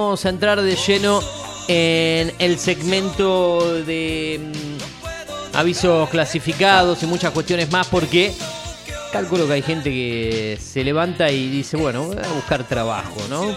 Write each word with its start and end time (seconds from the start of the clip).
Vamos 0.00 0.24
a 0.24 0.30
entrar 0.30 0.62
de 0.62 0.76
lleno 0.76 1.20
en 1.68 2.32
el 2.38 2.58
segmento 2.58 3.82
de 3.82 4.40
mm, 4.40 5.56
avisos 5.56 6.08
clasificados 6.08 7.02
y 7.02 7.06
muchas 7.06 7.32
cuestiones 7.32 7.70
más 7.70 7.86
porque 7.86 8.32
calculo 9.12 9.46
que 9.46 9.52
hay 9.52 9.62
gente 9.62 9.90
que 9.90 10.58
se 10.58 10.82
levanta 10.84 11.30
y 11.30 11.50
dice, 11.50 11.76
bueno, 11.76 12.04
voy 12.04 12.16
a 12.16 12.32
buscar 12.32 12.66
trabajo, 12.66 13.20
¿no? 13.28 13.54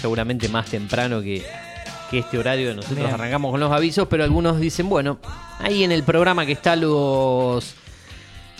Seguramente 0.00 0.48
más 0.48 0.66
temprano 0.66 1.22
que, 1.22 1.46
que 2.10 2.18
este 2.18 2.38
horario 2.38 2.74
nosotros 2.74 2.98
Bien. 2.98 3.14
arrancamos 3.14 3.52
con 3.52 3.60
los 3.60 3.70
avisos, 3.70 4.08
pero 4.10 4.24
algunos 4.24 4.58
dicen, 4.58 4.88
bueno, 4.88 5.20
ahí 5.60 5.84
en 5.84 5.92
el 5.92 6.02
programa 6.02 6.44
que 6.44 6.52
está 6.52 6.74
los 6.74 7.76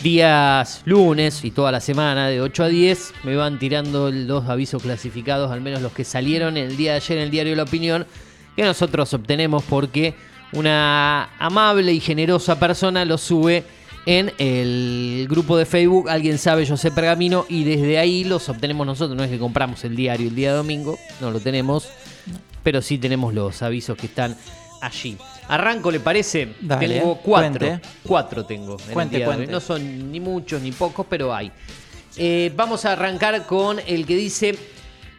días 0.02 0.82
lunes 0.84 1.44
y 1.44 1.50
toda 1.50 1.72
la 1.72 1.80
semana 1.80 2.28
de 2.28 2.40
8 2.40 2.64
a 2.64 2.68
10 2.68 3.14
me 3.24 3.36
van 3.36 3.58
tirando 3.58 4.10
los 4.10 4.48
avisos 4.48 4.82
clasificados, 4.82 5.50
al 5.50 5.60
menos 5.60 5.82
los 5.82 5.92
que 5.92 6.04
salieron 6.04 6.56
el 6.56 6.76
día 6.76 6.92
de 6.92 6.96
ayer 6.98 7.18
en 7.18 7.24
el 7.24 7.30
diario 7.30 7.56
La 7.56 7.64
Opinión, 7.64 8.06
que 8.54 8.62
nosotros 8.62 9.12
obtenemos 9.14 9.64
porque 9.64 10.14
una 10.52 11.30
amable 11.38 11.92
y 11.92 12.00
generosa 12.00 12.58
persona 12.58 13.04
los 13.04 13.20
sube 13.20 13.64
en 14.06 14.32
el 14.38 15.26
grupo 15.28 15.58
de 15.58 15.66
Facebook 15.66 16.08
Alguien 16.08 16.38
sabe, 16.38 16.64
yo 16.64 16.76
sé 16.76 16.90
Pergamino 16.90 17.44
y 17.48 17.64
desde 17.64 17.98
ahí 17.98 18.24
los 18.24 18.48
obtenemos 18.48 18.86
nosotros, 18.86 19.16
no 19.16 19.24
es 19.24 19.30
que 19.30 19.38
compramos 19.38 19.84
el 19.84 19.96
diario 19.96 20.28
el 20.28 20.34
día 20.34 20.54
domingo, 20.54 20.98
no 21.20 21.30
lo 21.30 21.40
tenemos, 21.40 21.88
pero 22.62 22.82
sí 22.82 22.98
tenemos 22.98 23.34
los 23.34 23.62
avisos 23.62 23.96
que 23.96 24.06
están 24.06 24.36
allí. 24.80 25.16
Arranco, 25.48 25.90
¿le 25.90 26.00
parece? 26.00 26.54
Dale, 26.60 27.00
tengo 27.00 27.16
cuatro. 27.18 27.66
cuente. 27.66 27.88
Cuatro 28.06 28.44
tengo. 28.44 28.76
en 28.78 28.88
el 28.88 28.92
Cuente, 28.94 29.18
de 29.18 29.24
cuente. 29.24 29.46
No 29.46 29.60
son 29.60 30.12
ni 30.12 30.20
muchos 30.20 30.60
ni 30.62 30.72
pocos, 30.72 31.06
pero 31.08 31.34
hay. 31.34 31.50
Eh, 32.16 32.52
vamos 32.56 32.84
a 32.84 32.92
arrancar 32.92 33.46
con 33.46 33.78
el 33.86 34.06
que 34.06 34.16
dice: 34.16 34.58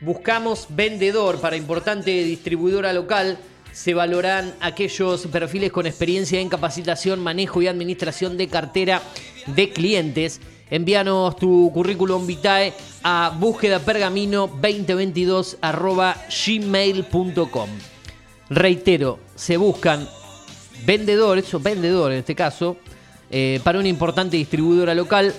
Buscamos 0.02 0.68
vendedor 0.70 1.40
para 1.42 1.56
importante 1.56 2.12
distribuidora 2.24 2.94
local. 2.94 3.38
Se 3.72 3.94
valoran 3.94 4.54
aquellos 4.62 5.28
perfiles 5.28 5.72
con 5.72 5.86
experiencia 5.86 6.40
en 6.40 6.50
capacitación, 6.50 7.20
manejo 7.20 7.62
y 7.62 7.68
administración 7.68 8.38
de 8.38 8.48
cartera 8.48 9.02
de 9.46 9.70
clientes. 9.70 10.42
Envíanos 10.72 11.36
tu 11.36 11.72
currículum 11.74 12.28
vitae 12.28 12.74
a 13.04 13.36
búsqueda 13.40 13.80
pergamino 13.80 14.48
2022 14.48 15.58
gmail.com. 16.46 17.70
Reitero, 18.50 19.20
se 19.40 19.56
buscan 19.56 20.08
vendedores, 20.86 21.54
o 21.54 21.62
vendedor 21.62 22.12
en 22.12 22.20
este 22.20 22.36
caso, 22.36 22.76
eh, 23.32 23.62
para 23.64 23.80
una 23.80 23.88
importante 23.88 24.36
distribuidora 24.36 24.94
local. 24.94 25.34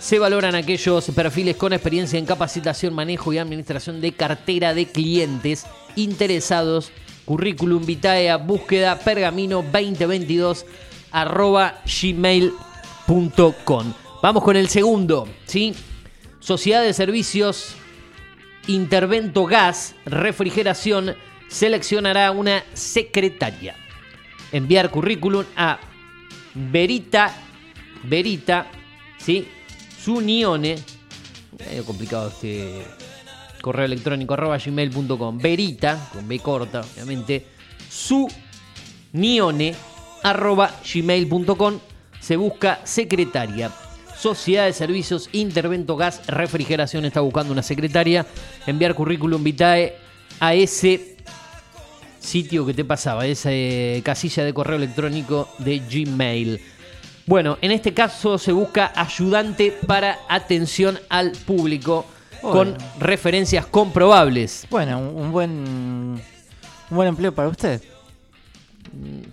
Se 0.00 0.18
valoran 0.18 0.54
aquellos 0.54 1.04
perfiles 1.14 1.56
con 1.56 1.74
experiencia 1.74 2.18
en 2.18 2.24
capacitación, 2.24 2.94
manejo 2.94 3.30
y 3.32 3.38
administración 3.38 4.00
de 4.00 4.12
cartera 4.12 4.72
de 4.72 4.86
clientes 4.86 5.66
interesados. 5.96 6.90
Currículum 7.26 7.84
vitae 7.84 8.34
búsqueda 8.36 8.98
pergamino 8.98 9.62
2022 9.62 10.64
arroba 11.12 11.82
gmail.com. 11.84 13.92
Vamos 14.22 14.42
con 14.42 14.56
el 14.56 14.68
segundo, 14.68 15.28
¿sí? 15.44 15.74
Sociedad 16.40 16.82
de 16.82 16.94
Servicios 16.94 17.74
Intervento 18.66 19.44
Gas, 19.44 19.94
Refrigeración, 20.06 21.14
seleccionará 21.52 22.30
una 22.30 22.64
secretaria. 22.72 23.76
Enviar 24.50 24.90
currículum 24.90 25.44
a 25.54 25.78
Verita, 26.54 27.32
Verita, 28.04 28.66
¿sí? 29.18 29.46
Sunione, 30.02 30.76
medio 31.58 31.84
complicado 31.84 32.28
este 32.28 32.82
correo 33.60 33.84
electrónico, 33.84 34.34
arroba 34.34 34.58
gmail.com, 34.58 35.38
Verita, 35.38 36.08
con 36.12 36.26
B 36.26 36.38
corta, 36.40 36.80
obviamente, 36.80 37.46
Sunione, 37.88 39.74
arroba 40.22 40.80
gmail.com, 40.92 41.78
se 42.18 42.36
busca 42.36 42.80
secretaria. 42.84 43.70
Sociedad 44.18 44.66
de 44.66 44.72
Servicios 44.72 45.28
Intervento 45.32 45.96
Gas 45.96 46.26
Refrigeración 46.28 47.04
está 47.04 47.20
buscando 47.20 47.52
una 47.52 47.62
secretaria. 47.62 48.24
Enviar 48.66 48.94
currículum 48.94 49.42
vitae 49.42 49.96
a 50.38 50.54
ese 50.54 51.11
sitio 52.22 52.64
que 52.64 52.72
te 52.74 52.84
pasaba, 52.84 53.26
esa 53.26 53.50
eh, 53.52 54.00
casilla 54.04 54.44
de 54.44 54.54
correo 54.54 54.76
electrónico 54.76 55.48
de 55.58 55.78
Gmail. 55.80 56.60
Bueno, 57.26 57.58
en 57.60 57.70
este 57.72 57.92
caso 57.94 58.38
se 58.38 58.52
busca 58.52 58.92
ayudante 58.94 59.76
para 59.86 60.18
atención 60.28 60.98
al 61.08 61.32
público 61.32 62.06
con 62.40 62.76
referencias 62.98 63.66
comprobables 63.66 64.66
Bueno, 64.68 64.98
un, 64.98 65.16
un 65.16 65.32
buen 65.32 65.50
un 65.50 66.20
buen 66.96 67.08
empleo 67.08 67.32
para 67.32 67.48
usted. 67.48 67.80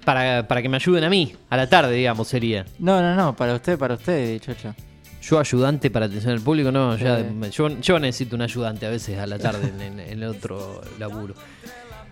para, 0.06 0.48
para 0.48 0.62
que 0.62 0.70
me 0.70 0.78
ayuden 0.78 1.04
a 1.04 1.10
mí, 1.10 1.36
a 1.50 1.58
la 1.58 1.68
tarde, 1.68 1.94
digamos, 1.96 2.28
sería. 2.28 2.66
No, 2.78 3.02
no, 3.02 3.16
no, 3.16 3.36
para 3.36 3.56
usted, 3.56 3.78
para 3.78 3.96
usted, 3.96 4.40
chocho. 4.40 4.74
Yo 5.22 5.38
ayudante 5.40 5.92
para 5.92 6.06
atención 6.06 6.34
al 6.34 6.42
público, 6.42 6.72
no, 6.72 6.98
Sí. 6.98 7.04
me- 7.34 7.52
yo, 7.52 7.68
yo 7.82 8.00
necesito 8.00 8.36
un 8.36 8.42
ayudante 8.44 8.86
a 8.86 8.90
veces 8.90 9.18
a 9.20 9.28
la 9.28 9.38
tarde 9.38 9.68
en, 9.70 9.82
en- 9.82 10.00
en 10.00 10.24
el 10.24 10.30
otro 10.30 10.82
laburo. 10.98 11.34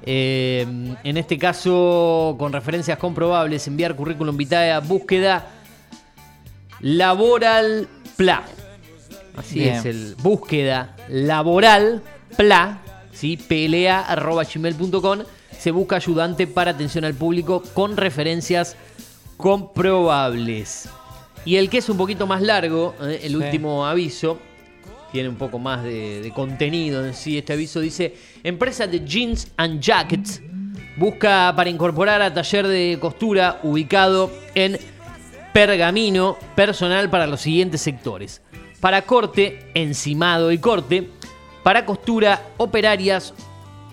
Eh, 0.03 0.65
en 1.03 1.17
este 1.17 1.37
caso, 1.37 2.35
con 2.39 2.53
referencias 2.53 2.97
comprobables, 2.97 3.67
enviar 3.67 3.95
currículum 3.95 4.37
vitae 4.37 4.71
a 4.71 4.79
búsqueda 4.79 5.45
laboral 6.79 7.87
pla. 8.15 8.43
Así 9.35 9.59
Bien. 9.59 9.75
es, 9.75 9.85
el 9.85 10.15
búsqueda 10.21 10.95
laboral 11.09 12.01
pla, 12.35 12.79
¿sí? 13.11 13.37
Gmail.com. 13.49 15.19
Se 15.57 15.71
busca 15.71 15.95
ayudante 15.97 16.45
para 16.47 16.71
atención 16.71 17.03
al 17.03 17.13
público 17.15 17.63
con 17.73 17.97
referencias 17.97 18.75
comprobables. 19.37 20.89
Y 21.45 21.55
el 21.55 21.69
que 21.69 21.77
es 21.79 21.89
un 21.89 21.97
poquito 21.97 22.27
más 22.27 22.41
largo, 22.41 22.93
¿eh? 23.01 23.21
el 23.23 23.29
Sí. 23.29 23.35
último 23.35 23.85
aviso, 23.85 24.37
tiene 25.11 25.29
un 25.29 25.35
poco 25.35 25.59
más 25.59 25.83
de, 25.83 26.31
contenido 26.35 27.05
en 27.05 27.13
sí. 27.13 27.37
Este 27.37 27.53
aviso 27.53 27.79
dice: 27.79 28.15
Empresa 28.43 28.87
de 28.87 29.05
jeans 29.05 29.51
and 29.57 29.79
jackets 29.81 30.41
busca 30.97 31.53
para 31.55 31.69
incorporar 31.69 32.21
a 32.21 32.33
taller 32.33 32.67
de 32.67 32.97
costura 32.99 33.59
ubicado 33.63 34.31
en 34.55 34.77
Pergamino 35.53 36.37
personal 36.55 37.09
para 37.09 37.27
los 37.27 37.41
siguientes 37.41 37.81
sectores: 37.81 38.41
para 38.79 39.01
corte, 39.03 39.71
encimado 39.73 40.51
y 40.51 40.57
corte, 40.59 41.09
para 41.63 41.85
costura, 41.85 42.41
operarias 42.57 43.33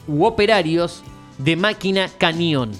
u 0.06 0.24
operarios 0.24 1.02
de 1.38 1.56
máquina 1.56 2.08
cañón. 2.18 2.72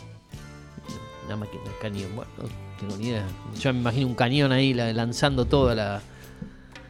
Una 1.26 1.36
máquina 1.36 1.62
cañón, 1.80 2.14
bueno, 2.14 2.30
no 2.38 2.48
tengo 2.78 2.96
ni 2.98 3.08
idea. 3.08 3.24
Yo 3.58 3.72
me 3.72 3.80
imagino 3.80 4.06
un 4.08 4.14
cañón 4.14 4.52
ahí 4.52 4.74
la- 4.74 4.92
lanzando 4.92 5.46
toda 5.46 5.74
la, 5.74 6.02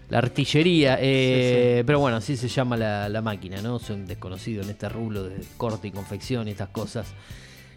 la 0.09 0.19
artillería. 0.19 0.99
eh, 1.01 1.83
Pero 1.87 1.99
bueno, 2.01 2.17
así 2.19 2.37
se 2.37 2.49
llama 2.49 2.77
la, 2.77 3.09
la 3.09 3.23
máquina, 3.23 3.61
¿no? 3.63 3.79
Soy 3.79 3.97
un 3.97 4.07
desconocido 4.07 4.63
en 4.63 4.71
este 4.71 4.89
rublo 4.89 5.25
de 5.25 5.37
corte 5.57 5.89
y 5.89 5.91
confección 5.91 6.49
y 6.49 6.53
estas 6.53 6.69
cosas. 6.69 7.07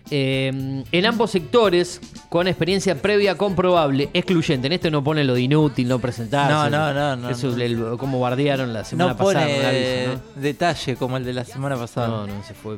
Eh, 0.09 0.83
en 0.89 1.05
ambos 1.05 1.31
sectores, 1.31 1.99
con 2.29 2.47
experiencia 2.47 3.01
previa 3.01 3.35
comprobable, 3.35 4.09
excluyente. 4.13 4.67
En 4.67 4.73
este 4.73 4.89
no 4.89 5.03
pone 5.03 5.23
lo 5.25 5.33
de 5.33 5.41
inútil, 5.41 5.85
no 5.89 5.99
presentarse. 5.99 6.53
No, 6.53 6.69
no, 6.69 6.93
no, 6.93 7.15
no, 7.17 7.29
Eso, 7.29 7.49
no. 7.49 7.61
el- 7.61 7.97
como 7.97 8.19
bardearon 8.21 8.71
la 8.71 8.85
semana 8.85 9.11
No 9.11 9.17
pone 9.17 9.39
pasada. 9.41 9.67
aviso, 9.69 10.21
¿no? 10.35 10.41
detalle 10.41 10.95
como 10.95 11.17
el 11.17 11.25
de 11.25 11.33
la 11.33 11.43
semana 11.43 11.75
pasada. 11.75 12.07
No, 12.07 12.25
no, 12.27 12.41
se 12.43 12.53
fue 12.53 12.77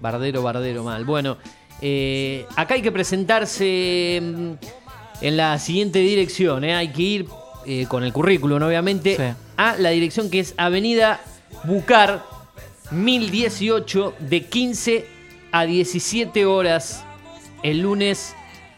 bardero, 0.00 0.42
bardero 0.42 0.82
mal. 0.82 1.04
Bueno, 1.04 1.36
eh, 1.82 2.46
acá 2.56 2.72
hay 2.74 2.80
que 2.80 2.92
presentarse 2.92 4.20
mm, 4.22 4.52
en 5.24 5.36
la 5.36 5.58
siguiente 5.58 5.98
dirección. 5.98 6.64
¿eh? 6.64 6.74
Hay 6.74 6.88
que 6.88 7.02
ir 7.02 7.26
eh, 7.66 7.86
con 7.88 8.04
el 8.04 8.12
currículum, 8.12 8.62
obviamente, 8.62 9.16
Sí. 9.16 9.22
a 9.56 9.76
la 9.76 9.90
dirección 9.90 10.30
que 10.30 10.40
es 10.40 10.54
Avenida 10.56 11.20
Bucar 11.64 12.22
1018 12.90 14.14
de 14.20 14.44
15 14.46 15.04
a 15.52 15.64
17 15.64 16.46
horas 16.46 17.04
el 17.62 17.80
lunes 17.80 18.34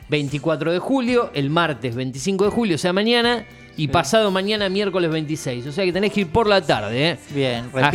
24 0.09 0.73
de 0.73 0.79
julio, 0.79 1.31
el 1.35 1.51
martes 1.51 1.95
25 1.95 2.45
de 2.45 2.51
julio, 2.51 2.75
o 2.77 2.79
sea, 2.79 2.93
mañana, 2.93 3.45
y 3.77 3.89
pasado 3.89 4.31
mañana, 4.31 4.69
miércoles 4.69 5.11
26. 5.11 5.67
O 5.67 5.73
sea 5.73 5.85
que 5.85 5.93
tenés 5.93 6.13
que 6.13 6.23
ir 6.23 6.29
por 6.29 6.47
la 6.49 6.61
tarde. 6.63 7.11
¿eh? 7.11 7.19
Bien, 7.31 7.71
Agendate. 7.75 7.91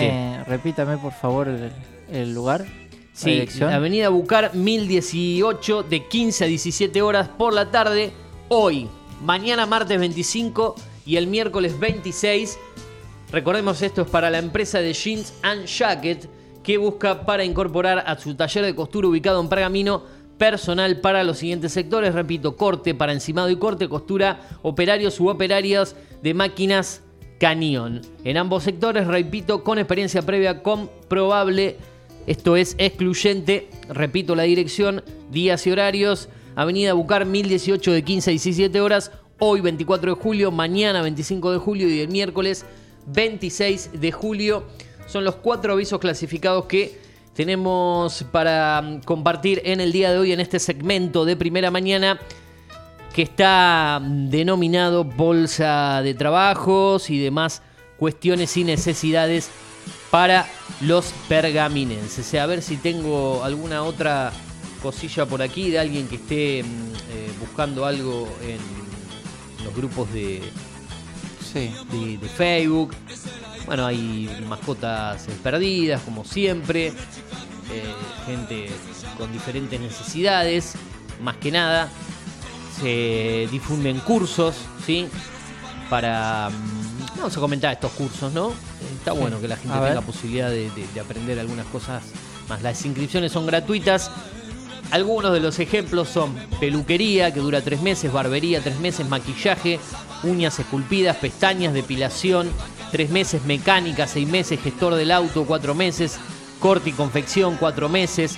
repítame, 0.00 0.44
repítame 0.46 0.96
por 0.98 1.12
favor 1.12 1.48
el, 1.48 1.70
el 2.10 2.34
lugar. 2.34 2.64
Sí. 3.12 3.46
Avenida 3.62 4.08
Bucar 4.08 4.54
1018 4.54 5.82
de 5.84 6.06
15 6.06 6.44
a 6.44 6.46
17 6.46 7.02
horas 7.02 7.28
por 7.28 7.52
la 7.52 7.70
tarde. 7.70 8.10
Hoy, 8.48 8.88
mañana 9.22 9.66
martes 9.66 9.98
25 9.98 10.74
y 11.06 11.16
el 11.16 11.26
miércoles 11.26 11.78
26. 11.78 12.58
Recordemos 13.32 13.82
esto 13.82 14.02
es 14.02 14.08
para 14.08 14.30
la 14.30 14.38
empresa 14.38 14.80
de 14.80 14.92
Jeans 14.92 15.34
and 15.42 15.66
Jacket 15.66 16.28
que 16.62 16.78
busca 16.78 17.24
para 17.24 17.44
incorporar 17.44 18.04
a 18.06 18.18
su 18.18 18.34
taller 18.34 18.64
de 18.64 18.74
costura 18.74 19.08
ubicado 19.08 19.40
en 19.40 19.48
Pergamino 19.48 20.02
personal 20.38 21.00
para 21.00 21.24
los 21.24 21.38
siguientes 21.38 21.72
sectores. 21.72 22.14
Repito, 22.14 22.56
corte 22.56 22.94
para 22.94 23.12
encimado 23.12 23.50
y 23.50 23.56
corte, 23.56 23.88
costura, 23.88 24.40
operarios 24.62 25.18
u 25.20 25.28
operarias 25.28 25.96
de 26.22 26.34
máquinas 26.34 27.02
cañón. 27.38 28.02
En 28.24 28.36
ambos 28.36 28.64
sectores, 28.64 29.06
repito, 29.06 29.64
con 29.64 29.78
experiencia 29.78 30.22
previa 30.22 30.62
comprobable 30.62 31.76
Esto 32.26 32.56
es 32.56 32.74
excluyente, 32.76 33.70
repito 33.88 34.34
la 34.34 34.42
dirección, 34.42 35.02
días 35.30 35.66
y 35.66 35.70
horarios. 35.70 36.28
Avenida 36.58 36.92
Bucar 36.92 37.24
1018 37.24 37.92
de 37.92 38.02
15 38.02 38.30
a 38.30 38.32
17 38.32 38.80
horas. 38.80 39.12
Hoy 39.38 39.60
24 39.60 40.16
de 40.16 40.20
julio, 40.20 40.50
mañana 40.50 41.02
25 41.02 41.52
de 41.52 41.58
julio 41.58 41.88
y 41.88 42.00
el 42.00 42.08
miércoles 42.08 42.66
26 43.06 43.90
de 44.00 44.10
julio. 44.10 44.64
Son 45.06 45.22
los 45.22 45.36
cuatro 45.36 45.74
avisos 45.74 46.00
clasificados 46.00 46.64
que 46.64 46.98
tenemos 47.32 48.24
para 48.32 48.82
mm, 48.82 49.02
compartir 49.02 49.62
en 49.66 49.80
el 49.80 49.92
día 49.92 50.10
de 50.10 50.18
hoy 50.18 50.32
en 50.32 50.40
este 50.40 50.58
segmento 50.58 51.24
de 51.24 51.36
primera 51.36 51.70
mañana 51.70 52.18
que 53.14 53.22
está 53.22 54.00
mm, 54.02 54.28
denominado 54.28 55.04
Bolsa 55.04 56.02
de 56.02 56.14
Trabajos 56.14 57.08
y 57.08 57.20
demás 57.20 57.62
cuestiones 57.98 58.56
y 58.56 58.64
necesidades 58.64 59.48
para 60.10 60.48
los 60.80 61.12
pergaminenses. 61.28 62.34
A 62.34 62.46
ver 62.46 62.62
si 62.62 62.78
tengo 62.78 63.44
alguna 63.44 63.84
otra 63.84 64.32
cosilla 64.82 65.26
por 65.26 65.42
aquí 65.42 65.70
de 65.70 65.78
alguien 65.78 66.08
que 66.08 66.16
esté 66.16 66.62
mm, 66.62 66.66
eh, 67.10 67.30
buscando 67.40 67.84
algo 67.86 68.28
en 68.42 68.58
los 69.64 69.74
grupos 69.74 70.12
de, 70.12 70.42
Sí. 71.52 71.70
de, 71.90 72.18
de 72.18 72.28
Facebook. 72.28 72.94
Bueno, 73.66 73.86
hay 73.86 74.28
mascotas 74.48 75.28
eh, 75.28 75.32
perdidas, 75.42 76.00
como 76.02 76.24
siempre. 76.24 76.88
eh, 77.70 77.82
gente 78.26 78.68
con 79.18 79.30
diferentes 79.32 79.78
necesidades. 79.80 80.74
Más 81.22 81.36
que 81.36 81.50
nada, 81.50 81.88
se 82.80 83.48
difunden 83.50 83.98
cursos, 84.00 84.54
¿sí? 84.86 85.06
Para... 85.90 86.50
mm, 86.50 86.88
Vamos 87.18 87.36
a 87.36 87.40
comentar 87.40 87.72
estos 87.72 87.90
cursos, 87.92 88.32
¿no? 88.32 88.52
Está 88.96 89.10
bueno 89.12 89.40
que 89.40 89.48
la 89.48 89.56
gente 89.56 89.74
tenga 89.74 90.00
posibilidad 90.02 90.48
de, 90.50 90.70
de- 90.70 90.86
de 90.94 91.00
aprender 91.00 91.36
algunas 91.40 91.66
cosas 91.66 92.04
más. 92.48 92.62
Las 92.62 92.84
inscripciones 92.84 93.32
son 93.32 93.44
gratuitas. 93.44 94.10
Algunos 94.90 95.32
de 95.34 95.40
los 95.40 95.58
ejemplos 95.58 96.08
son 96.08 96.34
peluquería, 96.60 97.32
que 97.34 97.40
dura 97.40 97.60
tres 97.60 97.82
meses, 97.82 98.10
barbería, 98.12 98.60
tres 98.62 98.78
meses, 98.80 99.06
maquillaje, 99.08 99.78
uñas 100.22 100.58
esculpidas, 100.58 101.16
pestañas, 101.16 101.74
depilación, 101.74 102.50
tres 102.90 103.10
meses, 103.10 103.44
mecánica, 103.44 104.06
seis 104.06 104.26
meses, 104.26 104.58
gestor 104.62 104.94
del 104.94 105.10
auto, 105.10 105.44
cuatro 105.44 105.74
meses, 105.74 106.18
corte 106.58 106.88
y 106.90 106.92
confección, 106.94 107.56
cuatro 107.60 107.90
meses, 107.90 108.36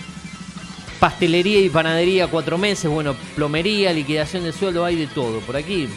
pastelería 0.98 1.60
y 1.60 1.68
panadería, 1.68 2.26
cuatro 2.26 2.58
meses, 2.58 2.90
bueno, 2.90 3.14
plomería, 3.36 3.92
liquidación 3.92 4.42
de 4.42 4.52
sueldo, 4.52 4.84
hay 4.84 4.96
de 4.96 5.06
todo. 5.06 5.38
Por 5.40 5.56
aquí 5.56 5.88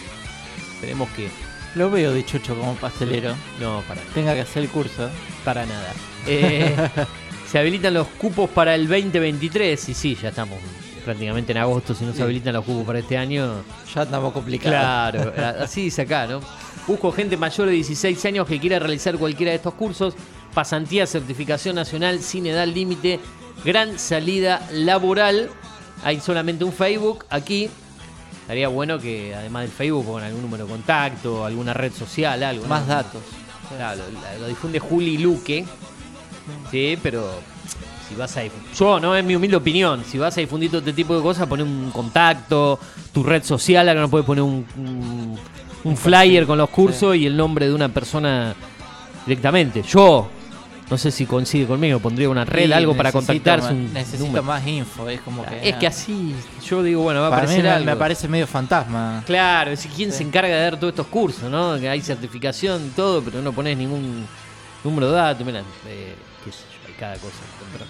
esperemos 0.76 1.10
que 1.16 1.30
Lo 1.74 1.90
veo 1.90 2.14
de 2.14 2.24
chucho 2.24 2.56
como 2.56 2.76
pastelero. 2.76 3.36
no, 3.60 3.82
para 3.88 4.02
Tenga 4.14 4.36
que 4.36 4.42
hacer 4.42 4.62
el 4.64 4.70
curso. 4.70 5.10
para 5.44 5.66
nada. 5.66 5.94
Eh, 6.28 6.76
se 7.54 7.60
habilitan 7.60 7.94
los 7.94 8.08
cupos 8.08 8.50
para 8.50 8.74
el 8.74 8.88
2023 8.88 9.90
y 9.90 9.94
sí, 9.94 10.18
ya 10.20 10.30
estamos 10.30 10.58
prácticamente 11.06 11.52
en 11.52 11.60
agosto. 11.60 11.94
Si 11.94 12.04
no 12.04 12.12
se 12.12 12.24
habilitan 12.24 12.52
los 12.52 12.66
cupos 12.66 12.84
para 12.84 12.98
este 12.98 13.16
año, 13.16 13.64
Ya 13.94 14.02
estamos 14.02 14.34
complicados. 14.34 15.32
claro, 15.32 15.62
así 15.64 15.84
dice 15.84 16.02
acá, 16.02 16.26
¿no? 16.26 16.42
Busco 16.88 17.12
gente 17.12 17.38
mayor 17.38 17.68
de 17.68 17.74
16 17.74 18.26
años 18.26 18.48
que 18.48 18.60
quiera 18.60 18.80
realizar 18.80 19.20
cualquiera 19.20 19.52
de 19.52 19.58
estos 19.58 19.76
cursos. 19.76 20.16
Pasantía, 20.52 21.06
certificación 21.06 21.76
nacional, 21.76 22.22
sin 22.22 22.48
edad 22.48 22.66
límite, 22.66 23.20
gran 23.64 24.00
salida 24.00 24.68
laboral. 24.72 25.52
Hay 26.04 26.22
solamente 26.22 26.64
un 26.64 26.74
Facebook 26.74 27.24
aquí. 27.30 27.70
Estaría 28.42 28.68
bueno 28.68 28.98
que 28.98 29.36
además 29.36 29.66
del 29.66 29.72
Facebook 29.72 30.08
pongan 30.08 30.24
algún 30.24 30.42
número 30.42 30.66
de 30.66 30.72
contacto, 30.72 31.46
alguna 31.46 31.76
red 31.76 31.94
social, 31.94 32.42
algo. 32.42 32.64
¿no? 32.64 32.70
Más 32.70 32.88
datos. 32.88 33.22
Claro, 33.78 34.02
lo, 34.12 34.40
lo 34.40 34.48
difunde 34.48 34.80
Juli 34.80 35.20
Luque. 35.20 35.66
Sí, 36.72 36.98
pero 37.01 37.30
si 38.07 38.16
vas 38.16 38.36
a. 38.38 38.42
Yo, 38.78 39.00
no 39.00 39.16
es 39.16 39.24
mi 39.24 39.36
humilde 39.36 39.56
opinión. 39.57 40.04
Si 40.06 40.18
vas 40.18 40.36
a 40.38 40.42
difundir 40.42 40.69
todo 40.69 40.80
este 40.80 40.94
tipo 40.94 41.16
de 41.16 41.22
cosas, 41.22 41.48
poner 41.48 41.66
un 41.66 41.92
contacto, 41.92 42.80
tu 43.13 43.24
red 43.24 43.44
social, 43.44 43.88
acá 43.90 44.00
no 44.00 44.10
puedes 44.10 44.25
poner 44.25 44.44
un, 44.44 44.66
un, 44.78 45.40
un 45.84 45.98
flyer 45.98 46.45
con 46.45 46.57
los 46.57 46.69
cursos 46.69 47.16
y 47.16 47.25
el 47.25 47.36
nombre 47.38 47.68
de 47.68 47.74
una 47.74 47.90
persona 47.90 48.54
directamente. 49.25 49.81
Yo, 49.84 50.30
no 50.90 50.98
sé 50.98 51.12
si 51.12 51.25
coincide 51.25 51.66
conmigo, 51.66 52.00
pondría 52.00 52.30
una 52.30 52.44
red, 52.46 52.72
algo 52.74 52.96
para 52.96 53.12
contactarse. 53.12 53.72
un 53.72 53.94
necesito 53.94 54.25
número. 54.25 54.44
más 54.44 54.68
info. 54.68 55.07
Es 55.10 55.22
como 55.22 55.46
que. 55.46 55.69
Es 55.69 55.75
que 55.78 55.88
así, 55.88 56.36
yo 56.68 56.84
digo, 56.84 57.04
bueno, 57.04 57.22
va 57.22 57.28
a 57.28 57.30
aparecer 57.30 57.63
me, 57.63 57.69
algo. 57.69 57.86
me 57.86 57.96
parece 57.96 58.28
medio 58.28 58.46
fantasma. 58.48 59.24
Claro, 59.25 59.72
es 59.72 59.88
quién 59.96 60.12
Sí. 60.12 60.18
se 60.18 60.24
encarga 60.24 60.54
de 60.56 60.62
dar 60.62 60.78
todos 60.78 60.92
estos 60.92 61.07
cursos, 61.07 61.50
¿no? 61.50 61.80
Que 61.80 61.88
hay 61.89 62.01
certificación 62.01 62.86
y 62.88 62.89
todo, 62.89 63.24
pero 63.24 63.42
no 63.42 63.54
pones 63.54 63.78
ningún 63.78 64.25
número 64.84 65.07
de 65.10 65.13
datos. 65.16 65.46
Mira, 65.46 65.62
eh, 65.88 66.16
qué 66.44 66.51
sé 66.51 66.63
yo, 66.72 66.88
hay 66.88 66.94
cada 67.00 67.13
cosa. 67.16 67.42
Pero 67.74 67.86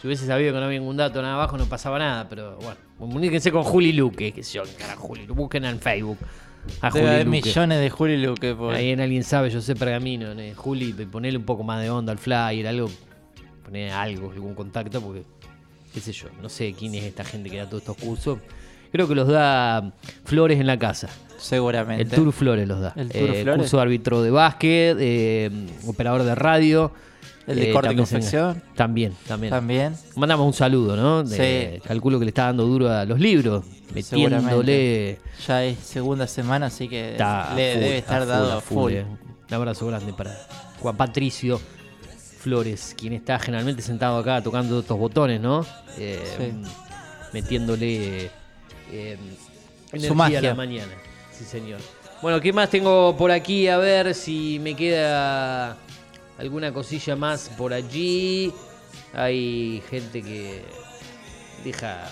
si 0.00 0.06
hubiese 0.06 0.26
sabido 0.26 0.52
que 0.52 0.58
no 0.60 0.66
había 0.66 0.78
ningún 0.78 0.96
dato 0.96 1.20
nada 1.22 1.34
abajo, 1.34 1.58
no 1.58 1.66
pasaba 1.66 1.98
nada. 1.98 2.28
Pero 2.28 2.56
bueno, 2.56 2.76
comuníquense 2.98 3.50
con 3.52 3.62
Juli 3.64 3.92
Luque, 3.92 4.32
qué 4.32 4.42
sé 4.42 4.54
yo, 4.54 4.62
carajo, 4.78 5.08
Juli, 5.08 5.26
busquen 5.26 5.64
en 5.64 5.78
Facebook. 5.78 6.18
A 6.82 6.90
Debe 6.90 7.08
haber 7.08 7.24
Juli 7.26 7.38
Luque. 7.38 7.48
millones 7.48 7.80
de 7.80 7.90
Juli 7.90 8.16
Luque. 8.18 8.54
por- 8.54 8.74
Ahí 8.74 8.90
en 8.90 9.00
alguien 9.00 9.24
sabe, 9.24 9.50
yo 9.50 9.60
sé 9.60 9.74
pergamino, 9.74 10.34
¿no? 10.34 10.42
Juli, 10.56 10.92
ponele 10.92 11.38
un 11.38 11.44
poco 11.44 11.62
más 11.62 11.80
de 11.82 11.88
onda 11.90 12.12
al 12.12 12.18
flyer, 12.18 12.66
algo, 12.66 12.90
poner 13.64 13.92
algo, 13.92 14.30
algún 14.30 14.54
contacto, 14.54 15.00
porque, 15.00 15.22
qué 15.94 16.00
sé 16.00 16.12
yo, 16.12 16.28
no 16.42 16.48
sé 16.48 16.74
quién 16.78 16.94
es 16.94 17.04
esta 17.04 17.24
gente 17.24 17.48
que 17.50 17.56
da 17.58 17.66
todos 17.66 17.82
estos 17.82 17.96
cursos. 17.96 18.38
Creo 18.92 19.06
que 19.06 19.14
los 19.14 19.28
da 19.28 19.92
Flores 20.24 20.58
en 20.60 20.66
la 20.66 20.78
casa. 20.78 21.08
Seguramente. 21.38 22.02
El 22.02 22.10
Tour 22.10 22.32
Flores 22.32 22.66
los 22.68 22.80
da. 22.80 22.92
El 22.96 23.08
Tour 23.08 23.30
Eh, 23.30 23.42
Flores. 23.44 23.60
Curso 23.62 23.76
de 23.78 23.82
árbitro 23.82 24.20
de 24.22 24.30
básquet, 24.30 24.96
eh, 25.00 25.50
operador 25.86 26.24
de 26.24 26.34
radio. 26.34 26.92
El 27.50 27.56
de 27.56 27.70
eh, 27.70 27.72
corte 27.72 27.92
y 27.92 27.96
confección. 27.96 28.62
También, 28.76 29.14
también. 29.26 29.50
También. 29.50 29.94
Mandamos 30.16 30.46
un 30.46 30.52
saludo, 30.52 30.96
¿no? 30.96 31.22
De- 31.24 31.80
Sí. 31.80 31.88
Calculo 31.88 32.18
que 32.18 32.24
le 32.24 32.30
está 32.30 32.44
dando 32.46 32.64
duro 32.66 32.88
a 32.90 33.04
los 33.04 33.18
libros, 33.20 33.64
metiéndole. 33.94 35.18
Ya 35.46 35.64
es 35.64 35.78
segunda 35.78 36.26
semana, 36.26 36.66
así 36.66 36.88
que 36.88 37.12
Está 37.12 37.54
le 37.54 37.72
full, 37.74 37.82
debe 37.82 37.98
estar 37.98 38.20
full, 38.20 38.28
dado 38.28 38.52
a 38.52 38.56
a 38.56 38.60
full. 38.60 38.92
eh. 38.92 39.04
Un 39.48 39.54
abrazo 39.54 39.86
grande 39.86 40.12
para 40.12 40.36
Juan 40.80 40.96
Patricio 40.96 41.60
Flores, 42.38 42.94
quien 42.98 43.12
está 43.14 43.38
generalmente 43.38 43.82
sentado 43.82 44.18
acá 44.18 44.42
tocando 44.42 44.80
estos 44.80 44.98
botones, 44.98 45.40
¿no? 45.40 45.66
Eh, 45.98 46.20
Sí. 46.38 46.52
Metiéndole 47.32 48.30
energía 48.92 50.08
Su 50.08 50.14
magia. 50.14 50.38
a 50.38 50.42
la 50.42 50.54
mañana. 50.54 50.92
Sí, 51.32 51.44
señor. 51.44 51.80
Bueno, 52.22 52.40
¿qué 52.40 52.52
más 52.52 52.68
tengo 52.70 53.16
por 53.16 53.30
aquí? 53.30 53.68
A 53.68 53.78
ver 53.78 54.14
si 54.14 54.58
me 54.60 54.74
queda 54.74 55.76
alguna 56.40 56.72
cosilla 56.72 57.16
más 57.16 57.50
por 57.50 57.72
allí. 57.72 58.52
Hay 59.12 59.82
gente 59.90 60.22
que 60.22 60.64
deja, 61.62 62.08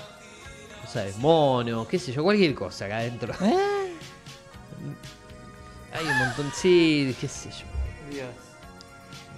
no 0.85 0.91
sabes, 0.91 1.17
mono, 1.17 1.89
qué 1.89 1.99
sé 1.99 2.13
yo, 2.13 2.23
cualquier 2.23 2.55
cosa 2.55 2.85
acá 2.85 2.99
adentro. 2.99 3.33
¿Eh? 3.41 3.95
Hay 5.93 6.07
un 6.07 6.19
montón, 6.19 6.53
sí, 6.55 7.17
qué 7.21 7.27
sé 7.27 7.51
yo. 7.51 8.27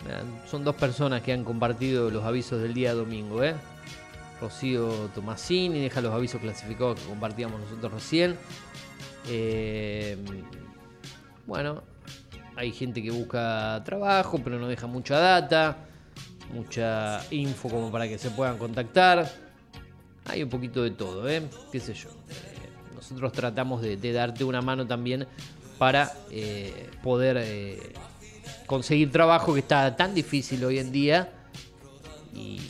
Nada, 0.09 0.25
Son 0.51 0.65
dos 0.65 0.75
personas 0.75 1.23
que 1.23 1.33
han 1.33 1.45
compartido 1.45 2.11
los 2.11 2.25
avisos 2.25 2.61
del 2.61 2.75
día 2.75 2.93
domingo, 2.93 3.45
¿eh? 3.45 3.55
Rocío 4.41 5.11
Tomasini 5.15 5.81
deja 5.81 6.01
los 6.01 6.15
avisos 6.15 6.41
clasificados 6.41 6.99
que 6.99 7.07
compartíamos 7.07 7.61
nosotros 7.61 7.93
recién. 7.93 8.37
Eh, 9.29 10.17
bueno, 11.47 11.83
hay 12.61 12.73
gente 12.73 13.03
que 13.03 13.11
busca 13.11 13.81
trabajo, 13.87 14.39
pero 14.45 14.59
no 14.59 14.69
deja 14.69 14.87
mucha 14.87 15.19
data, 15.19 15.79
mucha 16.53 17.25
info 17.31 17.71
como 17.71 17.91
para 17.91 18.07
que 18.07 18.19
se 18.19 18.31
puedan 18.31 18.59
contactar. 18.59 19.33
Hay 20.27 20.43
un 20.43 20.51
poquito 20.51 20.83
de 20.83 20.91
todo, 20.91 21.27
¿eh? 21.27 21.43
¿Qué 21.73 21.81
sé 21.81 21.95
yo? 21.95 22.11
Eh, 22.11 22.69
nosotros 22.95 23.33
tratamos 23.33 23.81
de, 23.81 24.13
darte 24.13 24.45
una 24.45 24.61
mano 24.61 24.87
también 24.87 25.27
para 25.79 26.13
eh, 26.31 26.91
poder 27.03 27.39
eh, 27.41 27.95
conseguir 28.67 29.11
trabajo 29.11 29.55
que 29.55 29.61
está 29.61 29.97
tan 29.97 30.13
difícil 30.13 30.63
hoy 30.63 30.81
en 30.81 30.93
día. 30.93 31.33
Y 32.35 32.61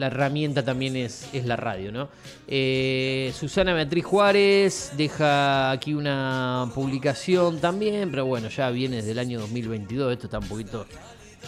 la 0.00 0.06
herramienta 0.08 0.64
también 0.64 0.96
es, 0.96 1.28
es 1.32 1.44
la 1.46 1.54
radio, 1.56 1.92
¿no? 1.92 2.08
Eh, 2.48 3.32
Susana 3.38 3.72
Beatriz 3.74 4.04
Juárez 4.04 4.92
deja 4.96 5.70
aquí 5.70 5.94
una 5.94 6.68
publicación 6.74 7.60
también, 7.60 8.10
pero 8.10 8.26
bueno, 8.26 8.48
ya 8.48 8.70
viene 8.70 8.96
desde 8.96 9.12
el 9.12 9.18
año 9.20 9.38
2022. 9.40 10.12
Esto 10.12 10.26
está 10.26 10.38
un 10.38 10.48
poquito, 10.48 10.86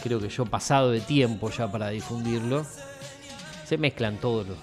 creo 0.03 0.21
que 0.21 0.29
yo, 0.29 0.45
pasado 0.47 0.91
de 0.93 1.01
tiempo 1.01 1.51
ya 1.51 1.71
para 1.73 1.89
difundirlo. 1.89 2.65
Se 3.67 3.79
mezclan 3.79 4.19
todos 4.19 4.47
los, 4.47 4.59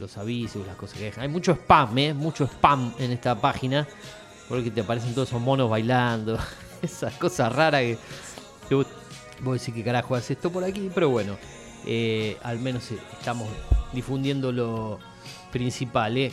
los- 0.00 0.16
avisos, 0.16 0.66
las 0.66 0.76
cosas 0.76 0.98
que 0.98 1.04
dejan. 1.04 1.22
Hay 1.24 1.28
mucho 1.28 1.52
spam, 1.52 1.98
¿eh? 1.98 2.14
Mucho 2.14 2.44
spam 2.46 2.94
en 2.98 3.12
esta 3.12 3.40
página. 3.40 3.86
Porque 4.48 4.70
te 4.70 4.80
aparecen 4.80 5.12
todos 5.14 5.28
esos 5.28 5.40
monos 5.40 5.68
bailando. 5.68 6.38
Esas 6.82 7.14
cosas 7.14 7.52
raras 7.52 7.80
que, 7.82 7.98
que 8.68 8.74
vos, 8.76 8.86
vos 9.40 9.58
decís 9.58 9.74
que 9.74 9.82
carajo 9.82 10.14
hace 10.14 10.34
esto 10.34 10.50
por 10.50 10.62
aquí. 10.62 10.88
Pero 10.94 11.08
bueno, 11.10 11.36
eh, 11.84 12.36
al 12.42 12.58
menos 12.58 12.90
eh, 12.90 12.98
estamos 13.18 13.48
difundiendo 13.92 14.52
lo 14.52 14.98
principal. 15.52 16.16
¿eh? 16.16 16.32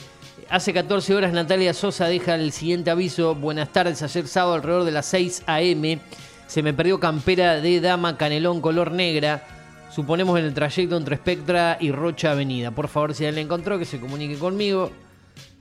Hace 0.50 0.74
14 0.74 1.16
horas 1.16 1.34
Natalia 1.34 1.74
Sosa 1.74 2.08
deja 2.08 2.36
el 2.36 2.52
siguiente 2.52 2.92
aviso. 2.92 3.36
Buenas 3.36 3.70
tardes, 3.70 4.02
ayer 4.02 4.28
sábado 4.28 4.56
alrededor 4.56 4.84
de 4.84 4.92
las 4.92 5.06
6 5.08 5.44
a.m. 5.48 6.00
Se 6.48 6.62
me 6.62 6.74
perdió 6.74 7.00
campera 7.00 7.60
de 7.60 7.82
dama 7.82 8.18
canelón 8.18 8.62
color 8.62 8.92
negra. 8.92 9.48
Suponemos 9.90 10.40
en 10.40 10.46
el 10.46 10.54
trayecto 10.54 10.98
entre 10.98 11.18
Spectra 11.18 11.78
y 11.80 11.92
Rocha 11.92 12.32
Avenida. 12.32 12.72
Por 12.72 12.88
favor, 12.88 13.14
si 13.14 13.26
alguien 13.26 13.36
la 13.36 13.42
encontró, 13.42 13.78
que 13.78 13.86
se 13.86 14.00
comunique 14.00 14.38
conmigo. 14.38 14.92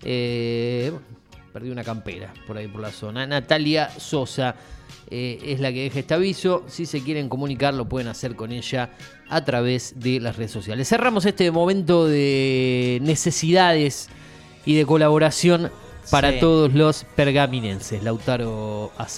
Eh, 0.02 0.92
perdí 1.52 1.70
una 1.70 1.84
campera 1.84 2.32
por 2.46 2.56
ahí 2.56 2.68
por 2.68 2.80
la 2.80 2.90
zona. 2.90 3.26
Natalia 3.26 3.90
Sosa 3.98 4.54
eh, 5.10 5.38
es 5.44 5.60
la 5.60 5.72
que 5.72 5.82
deja 5.84 5.98
este 6.00 6.14
aviso. 6.14 6.64
Si 6.68 6.86
se 6.86 7.02
quieren 7.02 7.28
comunicar, 7.28 7.74
lo 7.74 7.88
pueden 7.88 8.08
hacer 8.08 8.34
con 8.36 8.52
ella 8.52 8.90
a 9.28 9.44
través 9.44 9.94
de 10.00 10.20
las 10.20 10.36
redes 10.36 10.50
sociales. 10.52 10.88
Cerramos 10.88 11.26
este 11.26 11.50
momento 11.50 12.06
de 12.06 12.98
necesidades 13.02 14.08
y 14.64 14.74
de 14.76 14.86
colaboración 14.86 15.70
para 16.10 16.32
Sí. 16.32 16.40
todos 16.40 16.72
los 16.72 17.04
pergaminenses. 17.16 18.02
Lautaro 18.02 18.92
Azar. 18.96 19.10